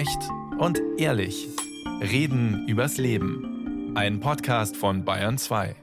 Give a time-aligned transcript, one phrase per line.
[0.00, 1.46] Echt und ehrlich.
[2.00, 3.94] Reden übers Leben.
[3.98, 5.76] Ein Podcast von Bayern 2.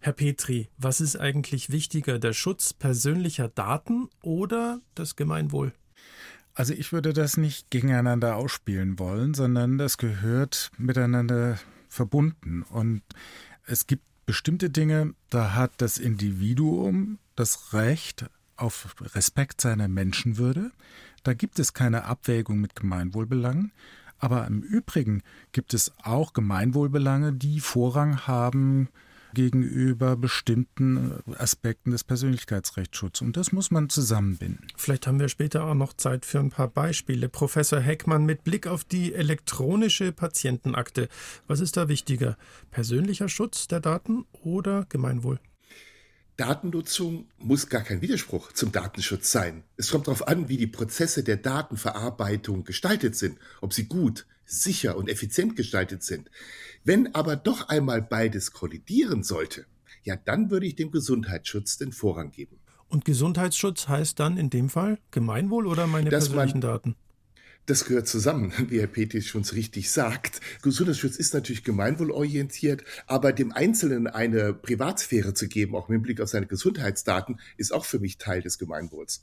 [0.00, 5.72] Herr Petri, was ist eigentlich wichtiger, der Schutz persönlicher Daten oder das Gemeinwohl?
[6.52, 11.58] Also ich würde das nicht gegeneinander ausspielen wollen, sondern das gehört miteinander
[11.88, 12.60] verbunden.
[12.60, 13.00] Und
[13.64, 18.26] es gibt bestimmte Dinge, da hat das Individuum das Recht
[18.56, 20.72] auf Respekt seiner Menschenwürde.
[21.26, 23.72] Da gibt es keine Abwägung mit Gemeinwohlbelangen.
[24.18, 28.88] Aber im Übrigen gibt es auch Gemeinwohlbelange, die Vorrang haben
[29.34, 33.26] gegenüber bestimmten Aspekten des Persönlichkeitsrechtsschutzes.
[33.26, 34.68] Und das muss man zusammenbinden.
[34.76, 37.28] Vielleicht haben wir später auch noch Zeit für ein paar Beispiele.
[37.28, 41.08] Professor Heckmann, mit Blick auf die elektronische Patientenakte,
[41.48, 42.38] was ist da wichtiger?
[42.70, 45.40] Persönlicher Schutz der Daten oder Gemeinwohl?
[46.36, 49.64] Datennutzung muss gar kein Widerspruch zum Datenschutz sein.
[49.76, 54.96] Es kommt darauf an, wie die Prozesse der Datenverarbeitung gestaltet sind, ob sie gut, sicher
[54.96, 56.30] und effizient gestaltet sind.
[56.84, 59.66] Wenn aber doch einmal beides kollidieren sollte,
[60.02, 62.58] ja, dann würde ich dem Gesundheitsschutz den Vorrang geben.
[62.88, 66.96] Und Gesundheitsschutz heißt dann in dem Fall Gemeinwohl oder meine Dass persönlichen Daten?
[67.66, 70.40] Das gehört zusammen, wie Herr Peters schon richtig sagt.
[70.62, 76.28] Gesundheitsschutz ist natürlich gemeinwohlorientiert, aber dem Einzelnen eine Privatsphäre zu geben, auch mit Blick auf
[76.28, 79.22] seine Gesundheitsdaten, ist auch für mich Teil des Gemeinwohls.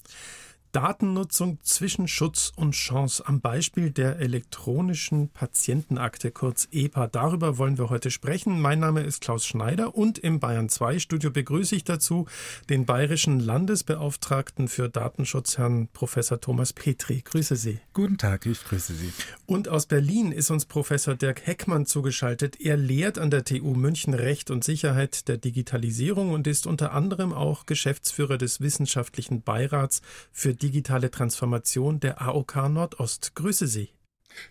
[0.73, 7.05] Datennutzung zwischen Schutz und Chance am Beispiel der elektronischen Patientenakte, kurz EPA.
[7.05, 8.59] Darüber wollen wir heute sprechen.
[8.59, 12.25] Mein Name ist Klaus Schneider und im Bayern 2 Studio begrüße ich dazu
[12.69, 17.21] den bayerischen Landesbeauftragten für Datenschutz, Herrn Professor Thomas Petri.
[17.21, 17.79] Grüße Sie.
[17.93, 19.13] Guten Tag, ich grüße Sie.
[19.45, 22.59] Und aus Berlin ist uns Professor Dirk Heckmann zugeschaltet.
[22.59, 27.31] Er lehrt an der TU München Recht und Sicherheit der Digitalisierung und ist unter anderem
[27.31, 30.01] auch Geschäftsführer des Wissenschaftlichen Beirats
[30.31, 33.35] für digitale Transformation der AOK Nordost.
[33.35, 33.89] Grüße Sie.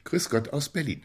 [0.04, 1.04] Grüß Gott aus Berlin.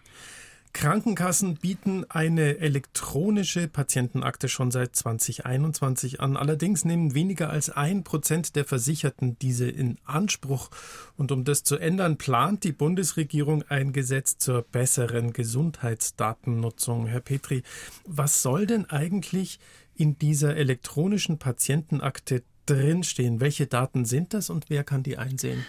[0.73, 6.37] Krankenkassen bieten eine elektronische Patientenakte schon seit 2021 an.
[6.37, 10.69] Allerdings nehmen weniger als ein Prozent der Versicherten diese in Anspruch.
[11.15, 17.07] Und um das zu ändern, plant die Bundesregierung ein Gesetz zur besseren Gesundheitsdatennutzung.
[17.07, 17.63] Herr Petri,
[18.05, 19.59] was soll denn eigentlich
[19.95, 23.39] in dieser elektronischen Patientenakte drinstehen?
[23.39, 25.65] Welche Daten sind das und wer kann die einsehen?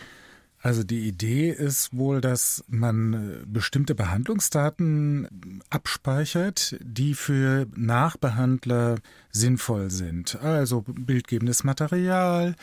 [0.60, 8.97] Also die Idee ist wohl, dass man äh, bestimmte Behandlungsdaten abspeichert, die für Nachbehandler
[9.31, 10.36] sinnvoll sind.
[10.42, 12.56] Also bildgebendes Material,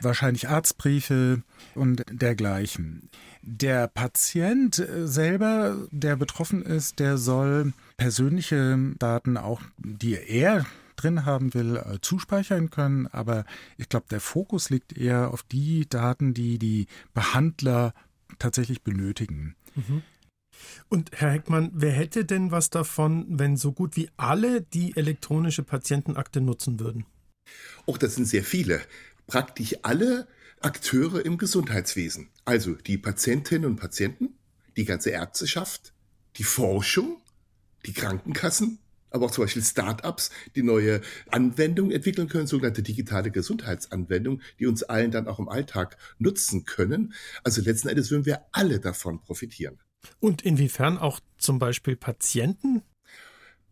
[0.00, 1.42] wahrscheinlich Arztbriefe
[1.74, 3.10] und dergleichen.
[3.42, 10.64] Der Patient selber, der betroffen ist, der soll persönliche Daten auch, die er
[10.96, 13.06] drin haben will, äh, zuspeichern können.
[13.08, 13.44] Aber
[13.76, 17.94] ich glaube, der Fokus liegt eher auf die Daten, die die Behandler
[18.38, 19.56] tatsächlich benötigen.
[19.74, 20.02] Mhm.
[20.88, 25.62] Und Herr Heckmann, wer hätte denn was davon, wenn so gut wie alle die elektronische
[25.62, 27.06] Patientenakte nutzen würden?
[27.86, 28.80] Auch das sind sehr viele.
[29.26, 30.28] Praktisch alle
[30.60, 32.28] Akteure im Gesundheitswesen.
[32.44, 34.34] Also die Patientinnen und Patienten,
[34.76, 35.92] die ganze Ärzteschaft,
[36.36, 37.20] die Forschung,
[37.86, 38.78] die Krankenkassen,
[39.14, 44.82] aber auch zum Beispiel Startups, die neue Anwendungen entwickeln können, sogenannte digitale Gesundheitsanwendungen, die uns
[44.82, 47.14] allen dann auch im Alltag nutzen können.
[47.44, 49.78] Also letzten Endes würden wir alle davon profitieren.
[50.18, 52.82] Und inwiefern auch zum Beispiel Patienten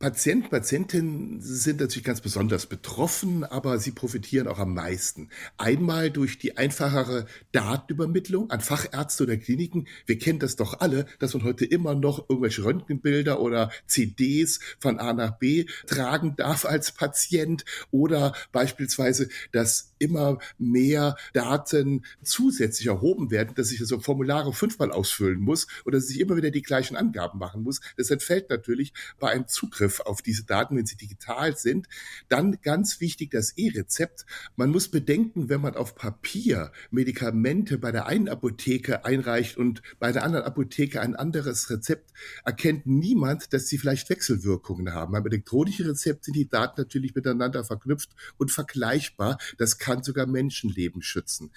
[0.02, 5.28] Patienten, Patientinnen sind natürlich ganz besonders betroffen, aber sie profitieren auch am meisten.
[5.58, 9.86] Einmal durch die einfachere Datenübermittlung an Fachärzte oder Kliniken.
[10.04, 14.98] Wir kennen das doch alle, dass man heute immer noch irgendwelche Röntgenbilder oder CDs von
[14.98, 23.30] A nach B tragen darf als Patient oder beispielsweise, dass immer mehr Daten zusätzlich erhoben
[23.30, 26.96] werden, dass ich also Formulare fünfmal ausfüllen muss oder dass ich immer wieder die gleichen
[26.96, 27.80] Angaben machen muss.
[27.96, 31.86] Das entfällt natürlich bei einem Zugriff Zugriff auf diese Daten, wenn sie digital sind.
[32.28, 34.26] Dann ganz wichtig das E-Rezept.
[34.56, 40.12] Man muss bedenken, wenn man auf Papier Medikamente bei der einen Apotheke einreicht und bei
[40.12, 42.12] der anderen Apotheke ein anderes Rezept,
[42.44, 45.12] erkennt niemand, dass sie vielleicht Wechselwirkungen haben.
[45.12, 49.38] Beim elektronischen Rezept sind die Daten natürlich miteinander verknüpft und vergleichbar.
[49.58, 51.50] Das kann sogar Menschenleben schützen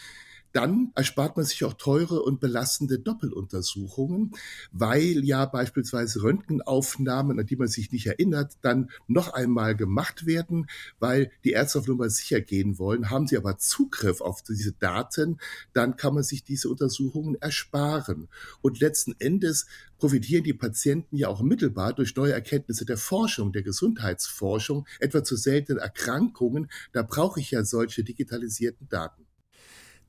[0.55, 4.31] dann erspart man sich auch teure und belastende Doppeluntersuchungen,
[4.71, 10.67] weil ja beispielsweise Röntgenaufnahmen, an die man sich nicht erinnert, dann noch einmal gemacht werden,
[10.97, 13.09] weil die Ärzte auf Nummer sicher gehen wollen.
[13.09, 15.39] Haben sie aber Zugriff auf diese Daten,
[15.73, 18.29] dann kann man sich diese Untersuchungen ersparen.
[18.61, 19.65] Und letzten Endes
[19.97, 25.35] profitieren die Patienten ja auch mittelbar durch neue Erkenntnisse der Forschung, der Gesundheitsforschung, etwa zu
[25.35, 26.71] seltenen Erkrankungen.
[26.93, 29.24] Da brauche ich ja solche digitalisierten Daten.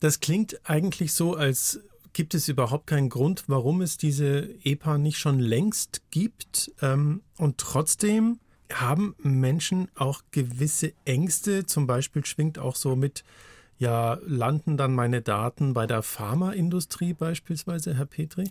[0.00, 1.80] Das klingt eigentlich so, als
[2.12, 6.72] gibt es überhaupt keinen Grund, warum es diese EPA nicht schon längst gibt.
[6.80, 8.38] Ähm, und trotzdem
[8.72, 11.66] haben Menschen auch gewisse Ängste.
[11.66, 13.22] Zum Beispiel schwingt auch so mit,
[13.78, 18.50] ja, landen dann meine Daten bei der Pharmaindustrie beispielsweise, Herr Petri?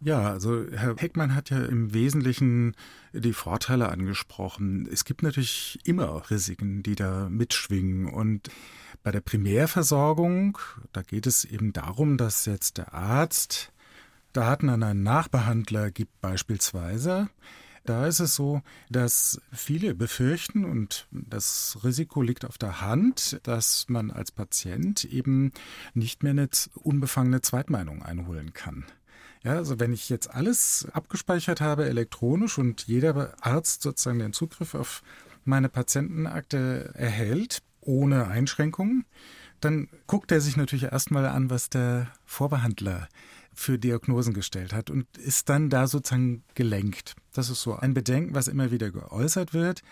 [0.00, 2.76] Ja, also Herr Heckmann hat ja im Wesentlichen
[3.14, 4.86] die Vorteile angesprochen.
[4.92, 8.06] Es gibt natürlich immer Risiken, die da mitschwingen.
[8.06, 8.50] Und
[9.02, 10.58] bei der Primärversorgung,
[10.92, 13.72] da geht es eben darum, dass jetzt der Arzt
[14.34, 17.30] Daten an einen Nachbehandler gibt beispielsweise.
[17.84, 18.60] Da ist es so,
[18.90, 25.52] dass viele befürchten, und das Risiko liegt auf der Hand, dass man als Patient eben
[25.94, 28.84] nicht mehr eine unbefangene Zweitmeinung einholen kann.
[29.46, 34.74] Ja, also wenn ich jetzt alles abgespeichert habe elektronisch und jeder Arzt sozusagen den Zugriff
[34.74, 35.04] auf
[35.44, 39.04] meine Patientenakte erhält, ohne Einschränkungen,
[39.60, 43.06] dann guckt er sich natürlich erstmal an, was der Vorbehandler
[43.54, 47.14] für Diagnosen gestellt hat und ist dann da sozusagen gelenkt.
[47.32, 49.82] Das ist so ein Bedenken, was immer wieder geäußert wird,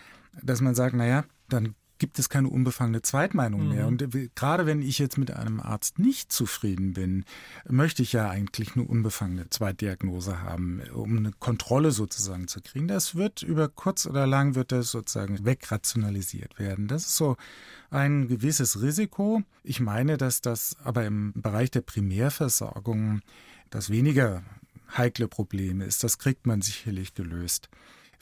[0.43, 3.83] dass man sagt, naja, dann gibt es keine unbefangene Zweitmeinung mehr.
[3.83, 3.87] Mhm.
[3.87, 7.25] Und gerade wenn ich jetzt mit einem Arzt nicht zufrieden bin,
[7.67, 12.87] möchte ich ja eigentlich eine unbefangene Zweitdiagnose haben, um eine Kontrolle sozusagen zu kriegen.
[12.87, 16.87] Das wird über kurz oder lang wird das sozusagen wegrationalisiert werden.
[16.87, 17.37] Das ist so
[17.89, 19.43] ein gewisses Risiko.
[19.63, 23.21] Ich meine, dass das aber im Bereich der Primärversorgung
[23.69, 24.43] das weniger
[24.97, 26.03] heikle Problem ist.
[26.03, 27.69] Das kriegt man sicherlich gelöst.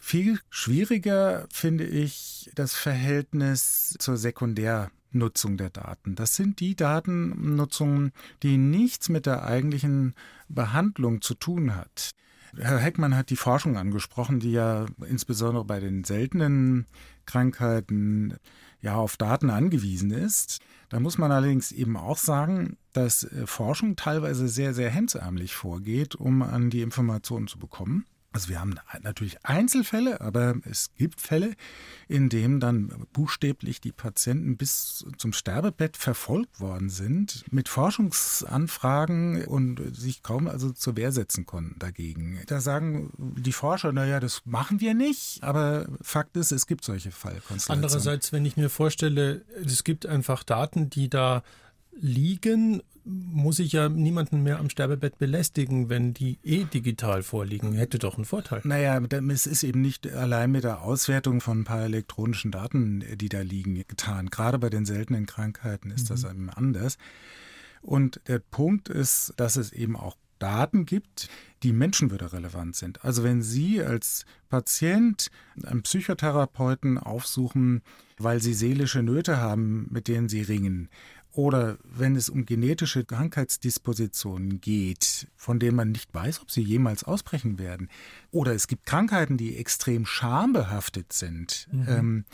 [0.05, 6.15] Viel schwieriger finde ich das Verhältnis zur Sekundärnutzung der Daten.
[6.15, 8.11] Das sind die Datennutzungen,
[8.43, 10.13] die nichts mit der eigentlichen
[10.49, 12.11] Behandlung zu tun hat.
[12.57, 16.85] Herr Heckmann hat die Forschung angesprochen, die ja insbesondere bei den seltenen
[17.25, 18.35] Krankheiten
[18.81, 20.59] ja auf Daten angewiesen ist.
[20.89, 26.41] Da muss man allerdings eben auch sagen, dass Forschung teilweise sehr, sehr hemdsärmlich vorgeht, um
[26.41, 28.05] an die Informationen zu bekommen.
[28.33, 31.53] Also wir haben natürlich Einzelfälle, aber es gibt Fälle,
[32.07, 39.95] in denen dann buchstäblich die Patienten bis zum Sterbebett verfolgt worden sind mit Forschungsanfragen und
[39.95, 42.39] sich kaum also zur Wehr setzen konnten dagegen.
[42.47, 47.11] Da sagen die Forscher, naja, das machen wir nicht, aber Fakt ist, es gibt solche
[47.11, 47.83] Fallkonstellationen.
[47.83, 51.43] Andererseits, wenn ich mir vorstelle, es gibt einfach Daten, die da
[51.99, 57.73] liegen muss ich ja niemanden mehr am Sterbebett belästigen, wenn die eh digital vorliegen.
[57.73, 58.61] Hätte doch einen Vorteil.
[58.63, 63.29] Naja, es ist eben nicht allein mit der Auswertung von ein paar elektronischen Daten, die
[63.29, 64.29] da liegen, getan.
[64.29, 66.13] Gerade bei den seltenen Krankheiten ist mhm.
[66.13, 66.97] das eben anders.
[67.81, 71.29] Und der Punkt ist, dass es eben auch Daten gibt,
[71.63, 73.03] die menschenwürderelevant sind.
[73.03, 75.29] Also wenn Sie als Patient
[75.65, 77.81] einen Psychotherapeuten aufsuchen,
[78.17, 80.89] weil Sie seelische Nöte haben, mit denen Sie ringen,
[81.33, 87.03] oder wenn es um genetische Krankheitsdispositionen geht, von denen man nicht weiß, ob sie jemals
[87.03, 87.89] ausbrechen werden,
[88.31, 91.85] oder es gibt Krankheiten, die extrem schambehaftet sind, mhm.
[91.89, 92.25] ähm,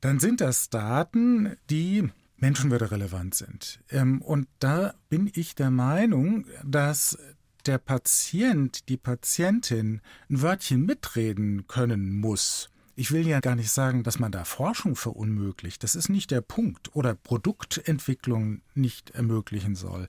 [0.00, 3.80] dann sind das Daten, die menschenwürderelevant sind.
[3.90, 7.18] Ähm, und da bin ich der Meinung, dass
[7.66, 10.00] der Patient, die Patientin
[10.30, 12.70] ein Wörtchen mitreden können muss.
[13.00, 15.82] Ich will ja gar nicht sagen, dass man da Forschung verunmöglicht.
[15.82, 16.94] Das ist nicht der Punkt.
[16.94, 20.06] Oder Produktentwicklung nicht ermöglichen soll.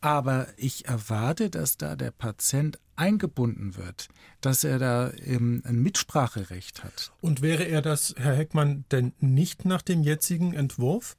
[0.00, 4.08] Aber ich erwarte, dass da der Patient eingebunden wird,
[4.40, 7.12] dass er da eben ein Mitspracherecht hat.
[7.20, 11.18] Und wäre er das, Herr Heckmann, denn nicht nach dem jetzigen Entwurf?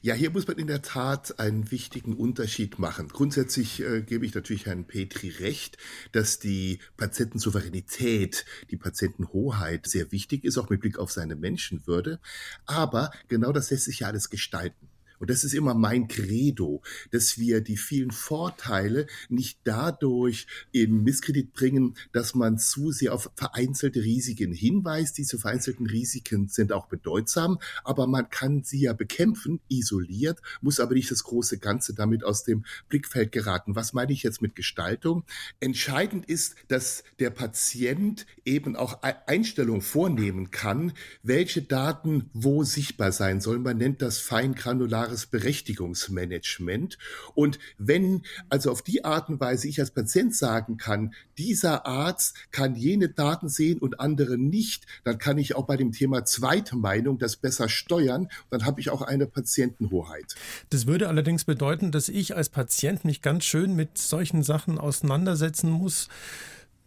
[0.00, 3.08] Ja, hier muss man in der Tat einen wichtigen Unterschied machen.
[3.08, 5.76] Grundsätzlich äh, gebe ich natürlich Herrn Petri recht,
[6.12, 12.20] dass die Patientensouveränität, die Patientenhoheit sehr wichtig ist, auch mit Blick auf seine Menschenwürde.
[12.64, 14.88] Aber genau das lässt sich ja alles gestalten.
[15.20, 21.52] Und das ist immer mein Credo, dass wir die vielen Vorteile nicht dadurch in Misskredit
[21.52, 25.18] bringen, dass man zu sehr auf vereinzelte Risiken hinweist.
[25.18, 30.94] Diese vereinzelten Risiken sind auch bedeutsam, aber man kann sie ja bekämpfen, isoliert, muss aber
[30.94, 33.76] nicht das große Ganze damit aus dem Blickfeld geraten.
[33.76, 35.24] Was meine ich jetzt mit Gestaltung?
[35.60, 43.40] Entscheidend ist, dass der Patient eben auch Einstellungen vornehmen kann, welche Daten wo sichtbar sein
[43.42, 43.62] sollen.
[43.62, 46.98] Man nennt das feingranulare klares Berechtigungsmanagement.
[47.34, 52.36] Und wenn also auf die Art und Weise ich als Patient sagen kann, dieser Arzt
[52.52, 56.76] kann jene Daten sehen und andere nicht, dann kann ich auch bei dem Thema zweite
[56.76, 58.28] Meinung das besser steuern.
[58.50, 60.34] Dann habe ich auch eine Patientenhoheit.
[60.70, 65.70] Das würde allerdings bedeuten, dass ich als Patient mich ganz schön mit solchen Sachen auseinandersetzen
[65.70, 66.08] muss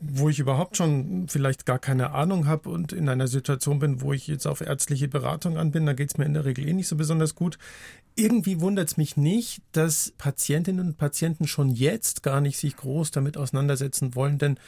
[0.06, 4.14] wo ich überhaupt schon vielleicht gar keine Ahnung habe und in einer Situation bin, wo
[4.14, 6.74] ich jetzt auf ärztliche Beratung an bin, da geht es mir in der Regel eh
[6.74, 7.58] nicht so besonders gut.
[8.16, 13.12] Irgendwie wundert es mich nicht, dass Patientinnen und Patienten schon jetzt gar nicht sich groß
[13.12, 14.60] damit auseinandersetzen wollen, denn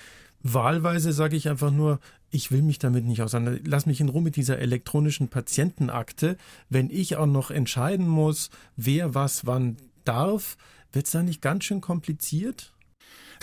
[0.42, 2.00] wahlweise sage ich einfach nur,
[2.32, 3.60] ich will mich damit nicht auseinander.
[3.66, 6.38] Lass mich in Ruhe mit dieser elektronischen Patientenakte.
[6.70, 10.58] Wenn ich auch noch entscheiden muss, wer was wann darf,
[10.92, 12.75] wird es da nicht ganz schön kompliziert?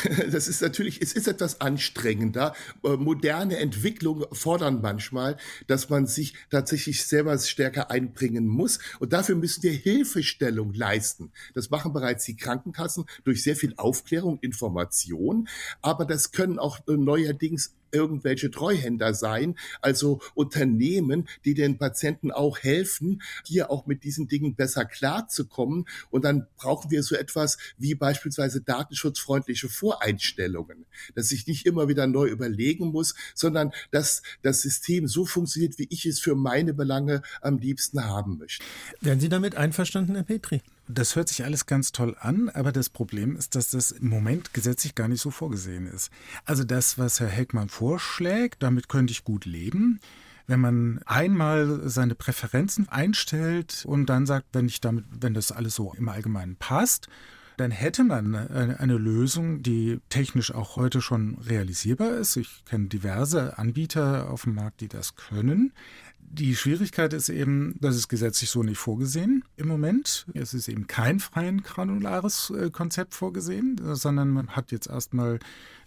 [0.33, 2.55] Das ist natürlich, es ist etwas anstrengender.
[2.85, 8.79] Äh, moderne Entwicklungen fordern manchmal, dass man sich tatsächlich selber stärker einbringen muss.
[8.99, 11.33] Und dafür müssen wir Hilfestellung leisten.
[11.55, 15.49] Das machen bereits die Krankenkassen durch sehr viel Aufklärung, Information.
[15.81, 22.59] Aber das können auch äh, neuerdings irgendwelche Treuhänder sein, also Unternehmen, die den Patienten auch
[22.59, 25.87] helfen, hier auch mit diesen Dingen besser klarzukommen.
[26.11, 32.07] Und dann brauchen wir so etwas wie beispielsweise datenschutzfreundliche Voreinstellungen, dass ich nicht immer wieder
[32.07, 37.23] neu überlegen muss, sondern dass das System so funktioniert, wie ich es für meine Belange
[37.41, 38.65] am liebsten haben möchte.
[39.01, 40.63] Wären Sie damit einverstanden, Herr Petri?
[40.89, 44.53] Das hört sich alles ganz toll an, aber das Problem ist, dass das im Moment
[44.53, 46.11] gesetzlich gar nicht so vorgesehen ist.
[46.45, 50.01] Also das, was Herr Heckmann vorschlägt, damit könnte ich gut leben.
[50.49, 55.77] Wenn man einmal seine Präferenzen einstellt und dann sagt, wenn ich damit, wenn das alles
[55.77, 57.09] so im Allgemeinen passt,
[57.57, 62.37] dann hätte man eine Lösung, die technisch auch heute schon realisierbar ist.
[62.37, 65.73] Ich kenne diverse Anbieter auf dem Markt, die das können.
[66.35, 70.27] Die Schwierigkeit ist eben, das ist gesetzlich so nicht vorgesehen im Moment.
[70.33, 75.41] Es ist eben kein freien granulares äh, Konzept vorgesehen, sondern man hat jetzt erstmal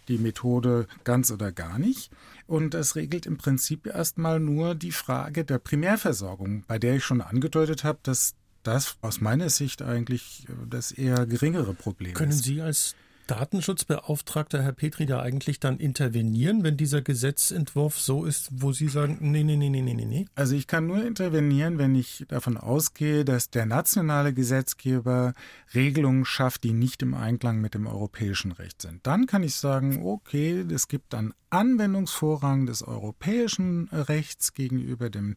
[0.06, 2.12] die Methode ganz oder gar nicht.
[2.46, 7.20] Und das regelt im Prinzip erstmal nur die Frage der Primärversorgung, bei der ich schon
[7.20, 12.44] angedeutet habe, dass das aus meiner Sicht eigentlich äh, das eher geringere Problem Können ist.
[12.44, 12.94] Sie als
[13.26, 19.18] Datenschutzbeauftragter Herr Petri da eigentlich dann intervenieren, wenn dieser Gesetzentwurf so ist, wo Sie sagen,
[19.20, 20.26] nee, nee, nee, nee, nee, nee?
[20.34, 25.34] Also ich kann nur intervenieren, wenn ich davon ausgehe, dass der nationale Gesetzgeber
[25.74, 29.06] Regelungen schafft, die nicht im Einklang mit dem europäischen Recht sind.
[29.06, 35.36] Dann kann ich sagen, okay, es gibt dann Anwendungsvorrang des europäischen Rechts gegenüber dem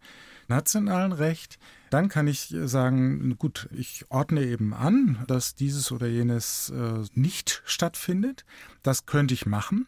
[0.50, 1.60] nationalen Recht.
[1.89, 7.62] Dann kann ich sagen, gut, ich ordne eben an, dass dieses oder jenes äh, nicht
[7.65, 8.46] stattfindet.
[8.84, 9.88] Das könnte ich machen.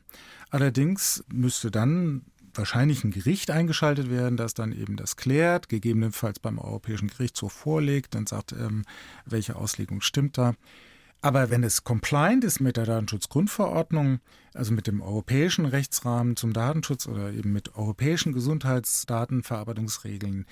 [0.50, 6.60] Allerdings müsste dann wahrscheinlich ein Gericht eingeschaltet werden, das dann eben das klärt, gegebenenfalls beim
[6.60, 8.84] Europäischen Gerichtshof vorlegt und sagt, ähm,
[9.26, 10.56] welche Auslegung stimmt da.
[11.22, 14.20] Aber wenn es compliant ist mit der Datenschutzgrundverordnung,
[14.54, 20.46] also mit dem europäischen Rechtsrahmen zum Datenschutz oder eben mit europäischen Gesundheitsdatenverarbeitungsregeln,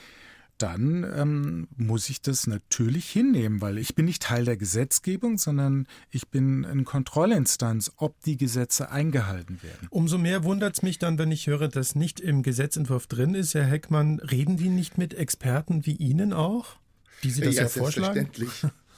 [0.59, 5.87] dann ähm, muss ich das natürlich hinnehmen, weil ich bin nicht Teil der Gesetzgebung, sondern
[6.11, 9.87] ich bin eine Kontrollinstanz, ob die Gesetze eingehalten werden.
[9.89, 13.53] Umso mehr wundert es mich dann, wenn ich höre, dass nicht im Gesetzentwurf drin ist.
[13.53, 16.75] Herr Heckmann, reden die nicht mit Experten wie Ihnen auch,
[17.23, 18.13] die Sie das ja, ja vorschlagen?
[18.13, 18.71] Selbstverständlich.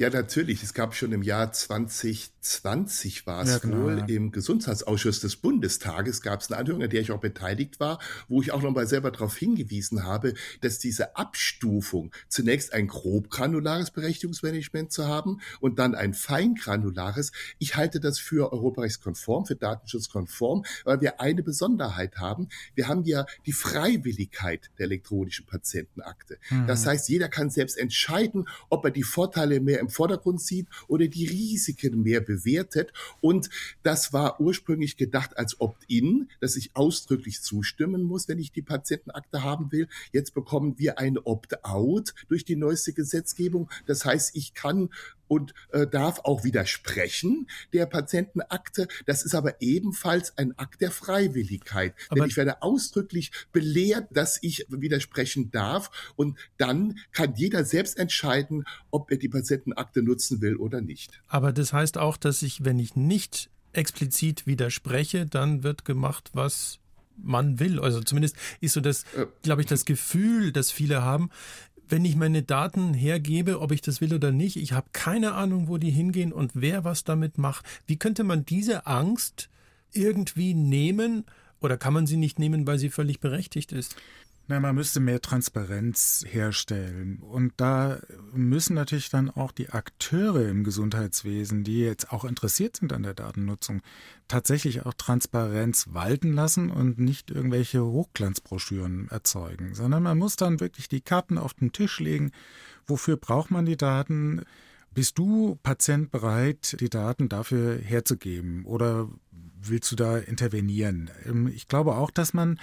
[0.00, 0.62] Ja, natürlich.
[0.62, 4.06] Es gab schon im Jahr 2020 war es ja, genau, wohl ja.
[4.06, 8.40] im Gesundheitsausschuss des Bundestages gab es eine Anhörung, an der ich auch beteiligt war, wo
[8.40, 15.06] ich auch nochmal selber darauf hingewiesen habe, dass diese Abstufung zunächst ein grobgranulares Berechtigungsmanagement zu
[15.06, 17.32] haben und dann ein feingranulares.
[17.58, 22.48] Ich halte das für europarechtskonform, für datenschutzkonform, weil wir eine Besonderheit haben.
[22.74, 26.38] Wir haben ja die Freiwilligkeit der elektronischen Patientenakte.
[26.48, 26.68] Mhm.
[26.68, 31.08] Das heißt, jeder kann selbst entscheiden, ob er die Vorteile mehr im Vordergrund sieht oder
[31.08, 32.92] die Risiken mehr bewertet.
[33.20, 33.50] Und
[33.82, 39.42] das war ursprünglich gedacht als Opt-in, dass ich ausdrücklich zustimmen muss, wenn ich die Patientenakte
[39.42, 39.88] haben will.
[40.12, 43.70] Jetzt bekommen wir ein Opt-out durch die neueste Gesetzgebung.
[43.86, 44.90] Das heißt, ich kann
[45.30, 48.88] und äh, darf auch widersprechen der Patientenakte.
[49.06, 51.94] Das ist aber ebenfalls ein Akt der Freiwilligkeit.
[52.08, 57.96] Aber Denn ich werde ausdrücklich belehrt, dass ich widersprechen darf und dann kann jeder selbst
[57.96, 61.20] entscheiden, ob er die Patientenakte nutzen will oder nicht.
[61.28, 66.78] Aber das heißt auch, dass ich, wenn ich nicht explizit widerspreche, dann wird gemacht, was
[67.16, 67.80] man will.
[67.80, 69.26] Also zumindest ist so das, äh.
[69.42, 71.30] glaube ich, das Gefühl, das viele haben
[71.90, 75.68] wenn ich meine Daten hergebe, ob ich das will oder nicht, ich habe keine Ahnung,
[75.68, 77.64] wo die hingehen und wer was damit macht.
[77.86, 79.50] Wie könnte man diese Angst
[79.92, 81.24] irgendwie nehmen
[81.60, 83.96] oder kann man sie nicht nehmen, weil sie völlig berechtigt ist?
[84.50, 87.20] Na, man müsste mehr Transparenz herstellen.
[87.20, 88.00] Und da
[88.32, 93.14] müssen natürlich dann auch die Akteure im Gesundheitswesen, die jetzt auch interessiert sind an der
[93.14, 93.80] Datennutzung,
[94.26, 100.88] tatsächlich auch Transparenz walten lassen und nicht irgendwelche Hochglanzbroschüren erzeugen, sondern man muss dann wirklich
[100.88, 102.32] die Karten auf den Tisch legen.
[102.86, 104.42] Wofür braucht man die Daten?
[104.92, 108.64] Bist du, Patient, bereit, die Daten dafür herzugeben?
[108.64, 109.08] Oder
[109.62, 111.10] willst du da intervenieren?
[111.24, 112.58] Ähm, ich glaube auch, dass man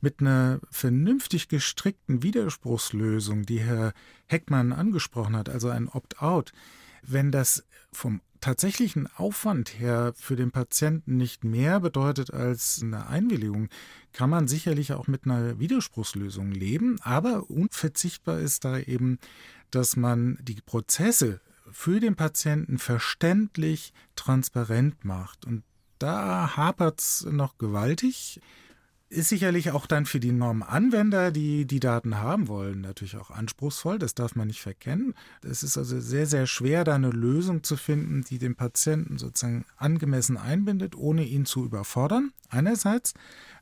[0.00, 3.92] mit einer vernünftig gestrickten Widerspruchslösung, die Herr
[4.26, 6.52] Heckmann angesprochen hat, also ein Opt-out,
[7.02, 13.68] wenn das vom tatsächlichen Aufwand her für den Patienten nicht mehr bedeutet als eine Einwilligung,
[14.12, 17.00] kann man sicherlich auch mit einer Widerspruchslösung leben.
[17.02, 19.18] Aber unverzichtbar ist da eben,
[19.70, 21.40] dass man die Prozesse
[21.70, 25.46] für den Patienten verständlich, transparent macht.
[25.46, 25.62] Und
[26.02, 28.40] da hapert es noch gewaltig
[29.12, 33.98] ist sicherlich auch dann für die Normanwender, die die Daten haben wollen, natürlich auch anspruchsvoll.
[33.98, 35.14] Das darf man nicht verkennen.
[35.42, 39.66] Es ist also sehr, sehr schwer, da eine Lösung zu finden, die den Patienten sozusagen
[39.76, 42.32] angemessen einbindet, ohne ihn zu überfordern.
[42.48, 43.12] Einerseits.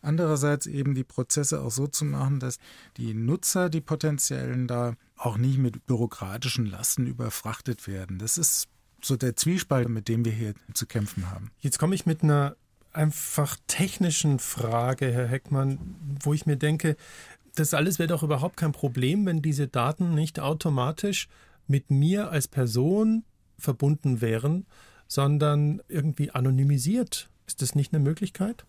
[0.02, 2.58] Andererseits eben die Prozesse auch so zu machen, dass
[2.96, 8.18] die Nutzer, die potenziellen, da auch nicht mit bürokratischen Lasten überfrachtet werden.
[8.18, 8.68] Das ist
[9.04, 11.50] so der Zwiespalt, mit dem wir hier zu kämpfen haben.
[11.60, 12.56] Jetzt komme ich mit einer
[12.92, 16.96] einfach technischen Frage, Herr Heckmann, wo ich mir denke,
[17.54, 21.28] das alles wäre doch überhaupt kein Problem, wenn diese Daten nicht automatisch
[21.66, 23.24] mit mir als Person
[23.58, 24.66] verbunden wären,
[25.06, 27.28] sondern irgendwie anonymisiert.
[27.46, 28.64] Ist das nicht eine Möglichkeit?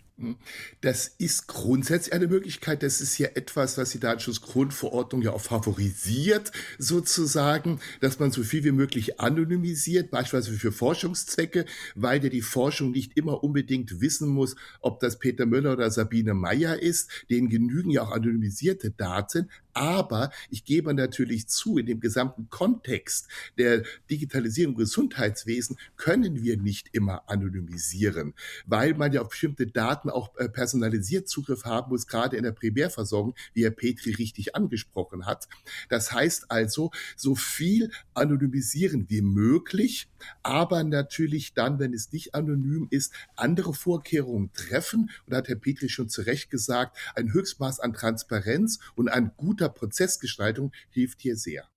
[0.82, 2.84] Das ist grundsätzlich eine Möglichkeit.
[2.84, 8.64] Das ist ja etwas, was die Datenschutzgrundverordnung ja auch favorisiert, sozusagen, dass man so viel
[8.64, 14.56] wie möglich anonymisiert, beispielsweise für Forschungszwecke, weil ja die Forschung nicht immer unbedingt wissen muss,
[14.80, 17.10] ob das Peter Müller oder Sabine Meyer ist.
[17.30, 19.50] Denen genügen ja auch anonymisierte Daten.
[19.74, 26.58] Aber ich gebe natürlich zu, in dem gesamten Kontext der Digitalisierung im Gesundheitswesen können wir
[26.58, 28.34] nicht immer anonymisieren,
[28.66, 32.52] weil man ja auf bestimmte Daten auch äh, personalisiert Zugriff haben muss, gerade in der
[32.52, 35.48] Primärversorgung, wie Herr Petri richtig angesprochen hat.
[35.90, 40.10] Das heißt also, so viel anonymisieren wie möglich,
[40.44, 45.10] aber natürlich dann, wenn es nicht anonym ist, andere Vorkehrungen treffen.
[45.26, 49.32] Und da hat Herr Petri schon zu Recht gesagt, ein Höchstmaß an Transparenz und an
[49.38, 51.68] guter Prozessgestaltung hilft hier sehr.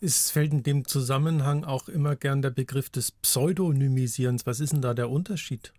[0.00, 4.46] Es fällt in dem Zusammenhang auch immer gern der Begriff des Pseudonymisierens.
[4.46, 5.72] Was ist denn da der Unterschied?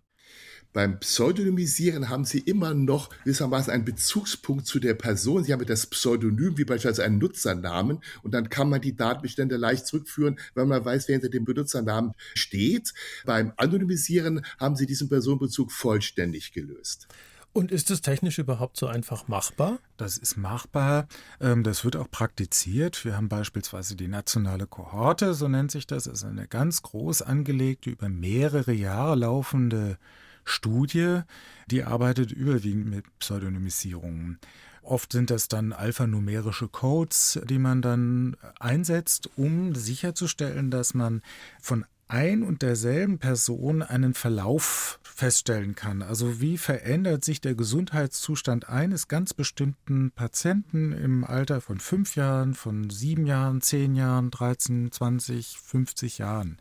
[0.72, 5.42] Beim Pseudonymisieren haben Sie immer noch gewissermaßen einen Bezugspunkt zu der Person.
[5.42, 9.86] Sie haben das Pseudonym, wie beispielsweise einen Nutzernamen, und dann kann man die Datenbestände leicht
[9.86, 12.94] zurückführen, weil man weiß, wer hinter dem Benutzernamen steht.
[13.24, 17.08] Beim Anonymisieren haben Sie diesen Personenbezug vollständig gelöst.
[17.52, 19.80] Und ist es technisch überhaupt so einfach machbar?
[19.96, 21.08] Das ist machbar.
[21.40, 23.04] Ähm, das wird auch praktiziert.
[23.04, 26.04] Wir haben beispielsweise die nationale Kohorte, so nennt sich das.
[26.04, 29.98] Das ist eine ganz groß angelegte, über mehrere Jahre laufende
[30.44, 31.20] Studie,
[31.66, 34.38] die arbeitet überwiegend mit Pseudonymisierungen.
[34.82, 41.22] Oft sind das dann alphanumerische Codes, die man dann einsetzt, um sicherzustellen, dass man
[41.60, 46.00] von ein und derselben Person einen Verlauf feststellen kann.
[46.00, 52.54] Also wie verändert sich der Gesundheitszustand eines ganz bestimmten Patienten im Alter von fünf Jahren,
[52.54, 56.56] von sieben Jahren, zehn Jahren, 13, 20, 50 Jahren.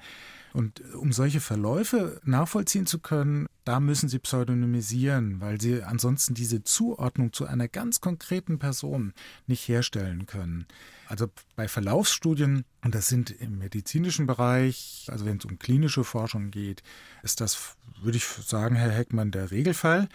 [0.52, 6.62] Und um solche Verläufe nachvollziehen zu können, da müssen Sie pseudonymisieren, weil Sie ansonsten diese
[6.62, 9.14] Zuordnung zu einer ganz konkreten Person
[9.48, 10.66] nicht herstellen können.
[11.10, 16.52] Also bei Verlaufsstudien, und das sind im medizinischen Bereich, also wenn es um klinische Forschung
[16.52, 16.84] geht,
[17.24, 20.08] ist das, würde ich sagen, Herr Heckmann, der Regelfall.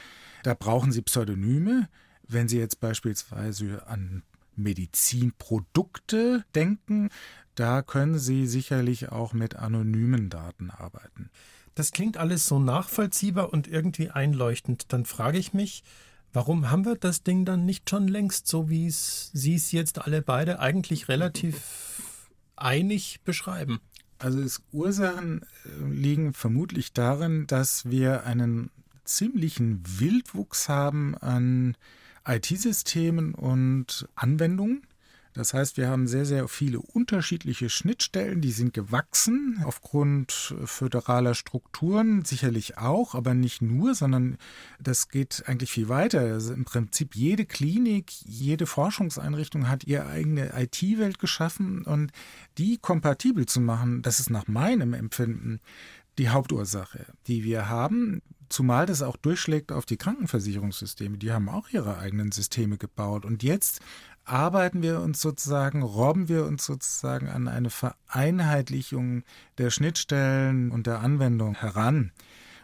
[0.44, 1.88] Da brauchen Sie Pseudonyme.
[2.28, 4.22] Wenn Sie jetzt beispielsweise an
[4.54, 7.10] Medizinprodukte denken,
[7.56, 11.28] da können Sie sicherlich auch mit anonymen Daten arbeiten.
[11.74, 14.92] Das klingt alles so nachvollziehbar und irgendwie einleuchtend.
[14.92, 15.82] Dann frage ich mich,
[16.34, 20.20] warum haben wir das Ding dann nicht schon längst, so wie Sie es jetzt alle
[20.20, 23.80] beide eigentlich relativ einig beschreiben?
[24.18, 28.70] Also es Ursachen äh, liegen vermutlich darin, dass wir einen
[29.04, 31.76] ziemlichen Wildwuchs haben an
[32.26, 34.86] IT-Systemen und Anwendungen.
[35.34, 42.24] Das heißt, wir haben sehr, sehr viele unterschiedliche Schnittstellen, die sind gewachsen aufgrund föderaler Strukturen,
[42.24, 44.38] sicherlich auch, aber nicht nur, sondern
[44.78, 46.20] das geht eigentlich viel weiter.
[46.20, 52.12] Also Im Prinzip jede Klinik, jede Forschungseinrichtung hat ihre eigene IT-Welt geschaffen und
[52.56, 55.58] die kompatibel zu machen, das ist nach meinem Empfinden
[56.16, 58.22] die Hauptursache, die wir haben.
[58.48, 61.18] Zumal das auch durchschlägt auf die Krankenversicherungssysteme.
[61.18, 63.24] Die haben auch ihre eigenen Systeme gebaut.
[63.24, 63.80] Und jetzt
[64.24, 69.22] arbeiten wir uns sozusagen, robben wir uns sozusagen an eine Vereinheitlichung
[69.58, 72.12] der Schnittstellen und der Anwendung heran.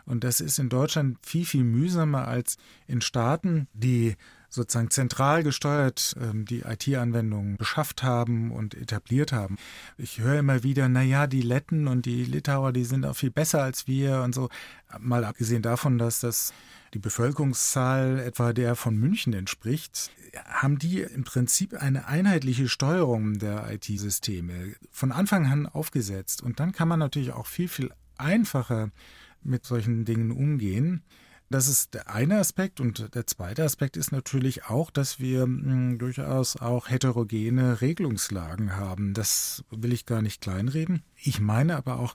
[0.06, 4.16] Und das ist in Deutschland viel, viel mühsamer als in Staaten, die
[4.50, 9.56] sozusagen zentral gesteuert ähm, die IT-Anwendungen beschafft haben und etabliert haben.
[9.96, 13.30] Ich höre immer wieder, na ja, die Letten und die Litauer, die sind auch viel
[13.30, 14.48] besser als wir und so.
[14.98, 16.52] Mal abgesehen davon, dass das
[16.92, 20.10] die Bevölkerungszahl etwa der von München entspricht,
[20.44, 26.42] haben die im Prinzip eine einheitliche Steuerung der IT-Systeme von Anfang an aufgesetzt.
[26.42, 28.90] Und dann kann man natürlich auch viel, viel einfacher
[29.42, 31.02] mit solchen Dingen umgehen.
[31.50, 32.80] Das ist der eine Aspekt.
[32.80, 38.76] Und der zweite Aspekt ist natürlich auch, dass wir mh, hm, durchaus auch heterogene Regelungslagen
[38.76, 39.14] haben.
[39.14, 41.02] Das will ich gar nicht kleinreden.
[41.16, 42.14] Ich meine aber auch,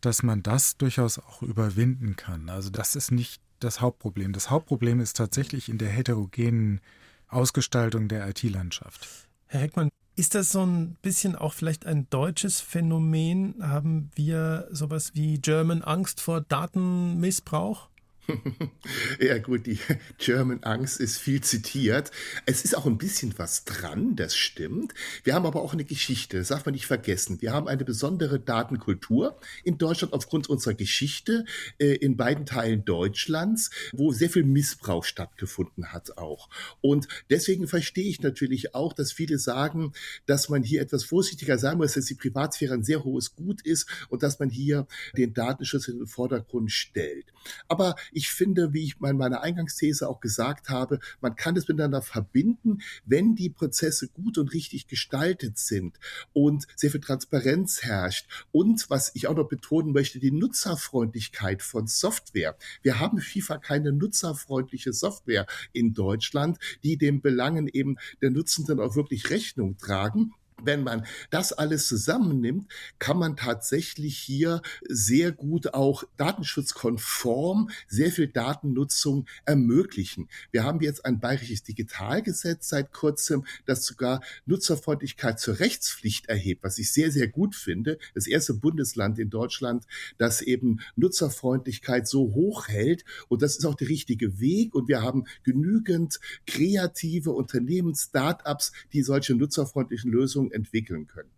[0.00, 2.48] dass man das durchaus auch überwinden kann.
[2.48, 4.32] Also das ist nicht das Hauptproblem.
[4.32, 6.80] Das Hauptproblem ist tatsächlich in der heterogenen
[7.28, 9.06] Ausgestaltung der IT-Landschaft.
[9.46, 13.56] Herr Heckmann, ist das so ein bisschen auch vielleicht ein deutsches Phänomen?
[13.60, 17.90] Haben wir sowas wie German Angst vor Datenmissbrauch?
[19.20, 19.78] ja gut, die
[20.18, 22.10] German Angst ist viel zitiert.
[22.46, 24.94] Es ist auch ein bisschen was dran, das stimmt.
[25.24, 27.40] Wir haben aber auch eine Geschichte, das darf man nicht vergessen.
[27.40, 31.44] Wir haben eine besondere Datenkultur in Deutschland aufgrund unserer Geschichte
[31.78, 36.48] äh, in beiden Teilen Deutschlands, wo sehr viel Missbrauch stattgefunden hat auch.
[36.80, 39.92] Und deswegen verstehe ich natürlich auch, dass viele sagen,
[40.26, 43.86] dass man hier etwas vorsichtiger sein muss, dass die Privatsphäre ein sehr hohes Gut ist
[44.08, 47.26] und dass man hier den Datenschutz in den Vordergrund stellt.
[47.68, 52.02] Aber ich finde, wie ich in meiner Eingangsthese auch gesagt habe, man kann es miteinander
[52.02, 55.98] verbinden, wenn die Prozesse gut und richtig gestaltet sind
[56.32, 61.86] und sehr viel Transparenz herrscht und was ich auch noch betonen möchte, die Nutzerfreundlichkeit von
[61.86, 62.56] Software.
[62.82, 68.96] Wir haben FIFA keine nutzerfreundliche Software in Deutschland, die den Belangen eben der Nutzenden auch
[68.96, 70.34] wirklich Rechnung tragen.
[70.64, 78.28] Wenn man das alles zusammennimmt, kann man tatsächlich hier sehr gut auch datenschutzkonform sehr viel
[78.28, 80.28] Datennutzung ermöglichen.
[80.50, 86.78] Wir haben jetzt ein bayerisches Digitalgesetz seit kurzem, das sogar Nutzerfreundlichkeit zur Rechtspflicht erhebt, was
[86.78, 87.98] ich sehr, sehr gut finde.
[88.14, 89.86] Das erste Bundesland in Deutschland,
[90.18, 93.04] das eben Nutzerfreundlichkeit so hoch hält.
[93.28, 94.74] Und das ist auch der richtige Weg.
[94.74, 101.30] Und wir haben genügend kreative Unternehmen, Start-ups, die solche nutzerfreundlichen Lösungen entwickeln können.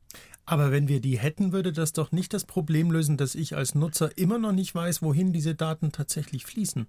[0.45, 3.75] Aber wenn wir die hätten, würde das doch nicht das Problem lösen, dass ich als
[3.75, 6.87] Nutzer immer noch nicht weiß, wohin diese Daten tatsächlich fließen.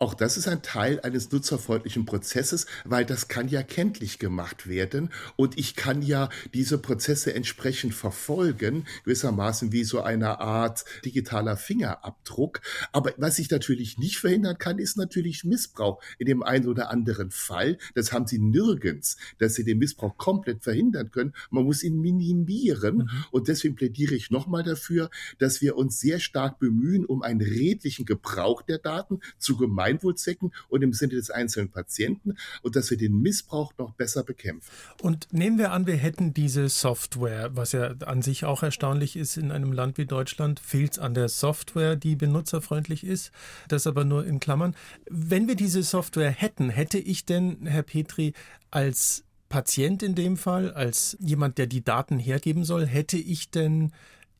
[0.00, 5.10] Auch das ist ein Teil eines nutzerfreundlichen Prozesses, weil das kann ja kenntlich gemacht werden
[5.36, 12.60] und ich kann ja diese Prozesse entsprechend verfolgen, gewissermaßen wie so eine Art digitaler Fingerabdruck.
[12.90, 17.30] Aber was ich natürlich nicht verhindern kann, ist natürlich Missbrauch in dem einen oder anderen
[17.30, 17.78] Fall.
[17.94, 21.34] Das haben sie nirgends, dass sie den Missbrauch komplett verhindern können.
[21.50, 23.24] Man muss ihn minimieren mhm.
[23.30, 28.06] und deswegen plädiere ich nochmal dafür, dass wir uns sehr stark bemühen, um einen redlichen
[28.06, 32.96] Gebrauch der Daten zu gemeinsamen Gemeinwohlzwecken und im Sinne des einzelnen Patienten und dass wir
[32.96, 34.70] den Missbrauch noch besser bekämpfen.
[35.00, 39.36] Und nehmen wir an, wir hätten diese Software, was ja an sich auch erstaunlich ist,
[39.36, 43.30] in einem Land wie Deutschland fehlt es an der Software, die benutzerfreundlich ist,
[43.68, 44.74] das aber nur in Klammern.
[45.10, 48.32] Wenn wir diese Software hätten, hätte ich denn, Herr Petri,
[48.70, 53.92] als Patient in dem Fall, als jemand, der die Daten hergeben soll, hätte ich denn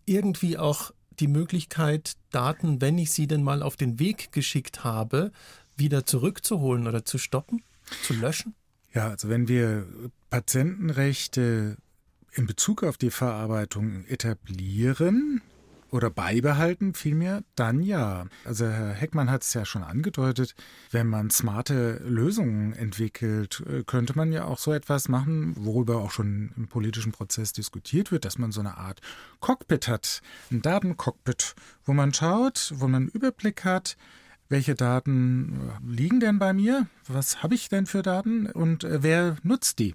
[0.07, 5.33] irgendwie auch die Möglichkeit, Daten, wenn ich sie denn mal auf den Weg geschickt habe,
[5.77, 7.62] wieder zurückzuholen oder zu stoppen,
[8.03, 8.55] zu löschen?
[8.92, 9.87] Ja, also wenn wir
[10.31, 11.77] Patientenrechte
[12.33, 15.42] in Bezug auf die Verarbeitung etablieren,
[15.94, 18.26] oder beibehalten vielmehr, dann ja.
[18.44, 20.57] Also Herr Heckmann hat es ja schon angedeutet,
[20.90, 26.11] wenn man smarte Lösungen entwickelt, äh, könnte man ja auch so etwas machen, worüber auch
[26.11, 29.00] schon im politischen Prozess diskutiert wird, dass man so eine Art
[29.38, 31.54] Cockpit hat, ein Datencockpit,
[31.85, 33.96] wo man schaut, wo man einen Überblick hat,
[34.48, 36.88] welche Daten äh, liegen denn bei mir?
[37.07, 39.94] Was habe ich denn für Daten und äh, wer nutzt die?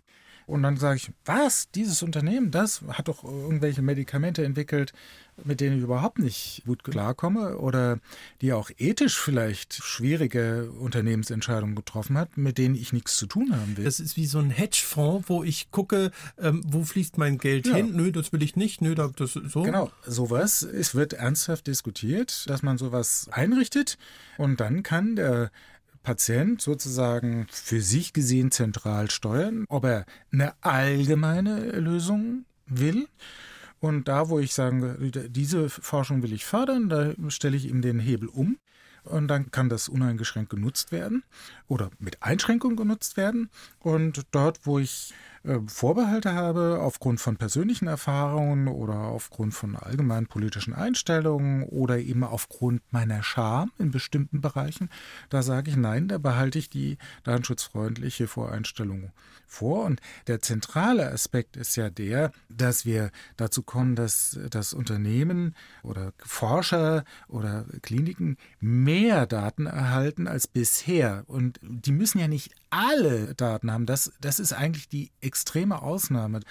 [0.50, 1.70] Und dann sage ich, was?
[1.70, 4.94] Dieses Unternehmen, das hat doch irgendwelche Medikamente entwickelt,
[5.44, 8.00] mit denen ich überhaupt nicht gut klarkomme oder
[8.42, 13.78] die auch ethisch vielleicht schwierige Unternehmensentscheidungen getroffen hat, mit denen ich nichts zu tun haben
[13.78, 13.86] will.
[13.86, 17.76] Das ist wie so ein Hedgefonds, wo ich gucke, ähm, wo fließt mein Geld ja.
[17.76, 17.96] hin?
[17.96, 18.82] Nö, das will ich nicht.
[18.82, 19.64] Nö, das so.
[19.64, 20.62] Genau, sowas.
[20.64, 23.98] Es wird ernsthaft diskutiert, dass man sowas einrichtet
[24.38, 25.52] und dann kann der
[26.04, 33.08] Patient sozusagen für sich gesehen zentral steuern, ob er eine allgemeine Lösung will.
[33.80, 34.98] Und da, wo ich sage,
[35.30, 38.58] diese Forschung will ich fördern, da stelle ich ihm den Hebel um.
[39.04, 41.24] Und dann kann das uneingeschränkt genutzt werden
[41.68, 43.50] oder mit Einschränkung genutzt werden.
[43.80, 45.14] Und dort, wo ich
[45.68, 52.82] Vorbehalte habe aufgrund von persönlichen Erfahrungen oder aufgrund von allgemeinen politischen Einstellungen oder eben aufgrund
[52.92, 54.90] meiner Scham in bestimmten Bereichen,
[55.30, 59.12] da sage ich nein, da behalte ich die datenschutzfreundliche Voreinstellung
[59.50, 59.86] vor.
[59.86, 66.14] Und der zentrale Aspekt ist ja der, dass wir dazu kommen, dass das Unternehmen oder
[66.20, 71.24] Forscher oder Kliniken mehr Daten erhalten als bisher.
[71.28, 73.86] Und die müssen ja nicht alle Daten haben.
[73.86, 76.42] Das, das ist eigentlich die extreme Ausnahme,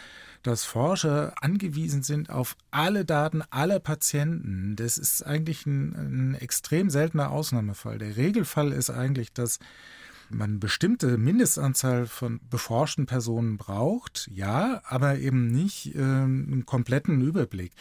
[0.43, 4.77] dass Forscher angewiesen sind auf alle Daten aller Patienten.
[4.77, 7.99] Das ist eigentlich ein, ein extrem seltener Ausnahmefall.
[7.99, 9.59] Der Regelfall ist eigentlich, dass
[10.31, 17.73] man bestimmte Mindestanzahl von beforschten Personen braucht, ja, aber eben nicht äh, einen kompletten Überblick.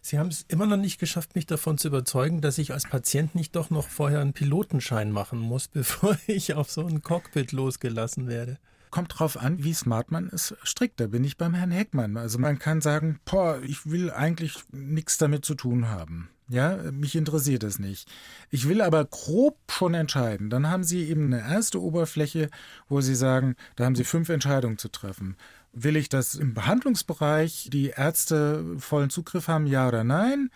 [0.00, 3.34] Sie haben es immer noch nicht geschafft, mich davon zu überzeugen, dass ich als Patient
[3.34, 8.28] nicht doch noch vorher einen Pilotenschein machen muss, bevor ich auf so ein Cockpit losgelassen
[8.28, 8.58] werde.
[8.94, 11.00] Kommt drauf an, wie smart man es strickt.
[11.00, 12.16] Da bin ich beim Herrn Heckmann.
[12.16, 16.28] Also man kann sagen, boah, ich will eigentlich nichts damit zu tun haben.
[16.48, 18.08] Ja, mich interessiert es nicht.
[18.50, 20.48] Ich will aber grob schon entscheiden.
[20.48, 22.50] Dann haben Sie eben eine erste Oberfläche,
[22.88, 25.36] wo Sie sagen, da haben Sie fünf Entscheidungen zu treffen.
[25.72, 30.50] Will ich, dass im Behandlungsbereich die Ärzte vollen Zugriff haben, ja oder nein?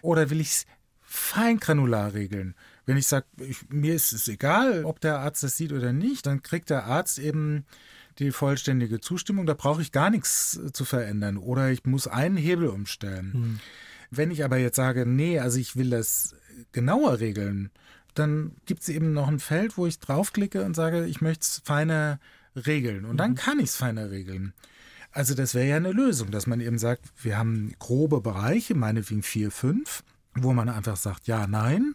[0.00, 0.66] Oder will ich es
[1.02, 2.54] feingranular regeln?
[2.86, 3.26] Wenn ich sage,
[3.68, 7.18] mir ist es egal, ob der Arzt das sieht oder nicht, dann kriegt der Arzt
[7.18, 7.64] eben
[8.18, 9.46] die vollständige Zustimmung.
[9.46, 11.36] Da brauche ich gar nichts zu verändern.
[11.36, 13.32] Oder ich muss einen Hebel umstellen.
[13.32, 13.60] Hm.
[14.10, 16.36] Wenn ich aber jetzt sage, nee, also ich will das
[16.72, 17.70] genauer regeln,
[18.14, 21.62] dann gibt es eben noch ein Feld, wo ich draufklicke und sage, ich möchte es
[21.64, 22.20] feiner
[22.54, 23.04] regeln.
[23.04, 23.36] Und dann mhm.
[23.36, 24.52] kann ich es feiner regeln.
[25.10, 29.22] Also das wäre ja eine Lösung, dass man eben sagt, wir haben grobe Bereiche, meinetwegen
[29.22, 30.02] vier, fünf,
[30.34, 31.94] wo man einfach sagt, ja, nein,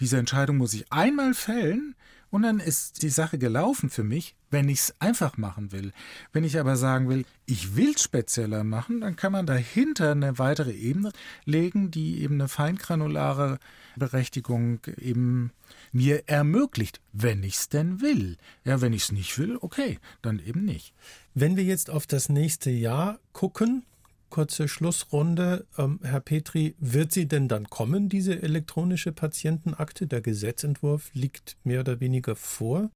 [0.00, 1.94] diese Entscheidung muss ich einmal fällen
[2.30, 5.92] und dann ist die Sache gelaufen für mich, wenn ich es einfach machen will.
[6.32, 10.38] Wenn ich aber sagen will, ich will es spezieller machen, dann kann man dahinter eine
[10.38, 11.12] weitere Ebene
[11.44, 13.58] legen, die eben eine feingranulare
[13.96, 15.52] Berechtigung eben
[15.92, 18.36] mir ermöglicht, wenn ich es denn will.
[18.64, 20.92] Ja, wenn ich es nicht will, okay, dann eben nicht.
[21.34, 23.84] Wenn wir jetzt auf das nächste Jahr gucken,
[24.30, 25.66] kurze Schlussrunde.
[25.76, 30.06] Ähm, Herr Petri, wird sie denn dann kommen, diese elektronische Patientenakte?
[30.06, 32.90] Der Gesetzentwurf liegt mehr oder weniger vor.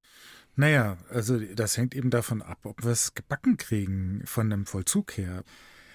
[0.54, 5.16] Naja, also das hängt eben davon ab, ob wir es gebacken kriegen von dem Vollzug
[5.16, 5.44] her.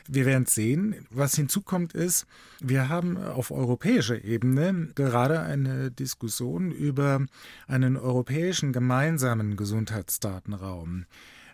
[0.09, 1.05] Wir werden sehen.
[1.09, 2.25] Was hinzukommt ist,
[2.61, 7.25] wir haben auf europäischer Ebene gerade eine Diskussion über
[7.67, 11.05] einen europäischen gemeinsamen Gesundheitsdatenraum.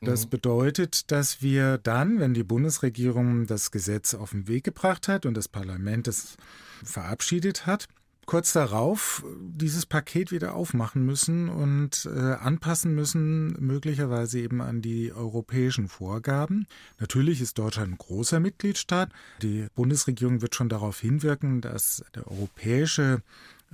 [0.05, 0.29] Das mhm.
[0.29, 5.35] bedeutet, dass wir dann, wenn die Bundesregierung das Gesetz auf den Weg gebracht hat und
[5.35, 6.37] das Parlament es
[6.83, 7.87] verabschiedet hat,
[8.25, 15.11] kurz darauf dieses Paket wieder aufmachen müssen und äh, anpassen müssen, möglicherweise eben an die
[15.11, 16.67] europäischen Vorgaben.
[16.99, 19.09] Natürlich ist Deutschland ein großer Mitgliedstaat.
[19.41, 23.21] Die Bundesregierung wird schon darauf hinwirken, dass der europäische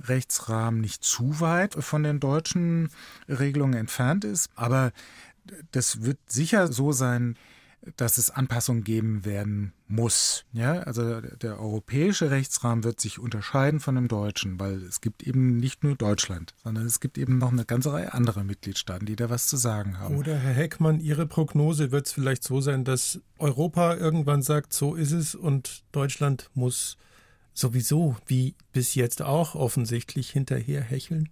[0.04, 2.90] Rechtsrahmen nicht zu weit von den deutschen
[3.28, 4.48] Regelungen entfernt ist.
[4.54, 4.92] Aber
[5.72, 7.36] das wird sicher so sein,
[7.96, 10.44] dass es Anpassungen geben werden muss.
[10.52, 15.56] Ja, also der europäische Rechtsrahmen wird sich unterscheiden von dem deutschen, weil es gibt eben
[15.56, 19.30] nicht nur Deutschland, sondern es gibt eben noch eine ganze Reihe anderer Mitgliedstaaten, die da
[19.30, 20.16] was zu sagen haben.
[20.16, 24.94] Oder Herr Heckmann, Ihre Prognose wird es vielleicht so sein, dass Europa irgendwann sagt, so
[24.94, 26.98] ist es und Deutschland muss
[27.54, 31.30] sowieso, wie bis jetzt auch offensichtlich, hinterher hecheln?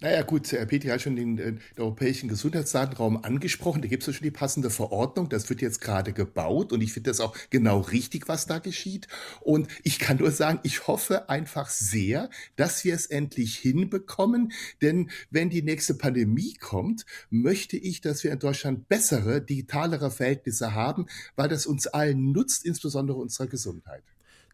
[0.00, 3.82] Naja gut, Herr Petri hat schon den, den europäischen Gesundheitsdatenraum angesprochen.
[3.82, 5.28] Da gibt es ja schon die passende Verordnung.
[5.28, 9.08] Das wird jetzt gerade gebaut und ich finde das auch genau richtig, was da geschieht.
[9.40, 14.52] Und ich kann nur sagen, ich hoffe einfach sehr, dass wir es endlich hinbekommen.
[14.82, 20.74] Denn wenn die nächste Pandemie kommt, möchte ich, dass wir in Deutschland bessere, digitalere Verhältnisse
[20.74, 24.02] haben, weil das uns allen nutzt, insbesondere unserer Gesundheit.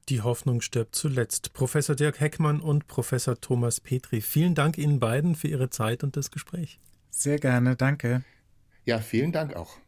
[0.08, 1.52] Die Hoffnung stirbt zuletzt.
[1.52, 6.16] Professor Dirk Heckmann und Professor Thomas Petri, vielen Dank Ihnen beiden für Ihre Zeit und
[6.16, 6.80] das Gespräch.
[7.10, 8.24] Sehr gerne, danke.
[8.84, 9.78] Ja, vielen Dank auch.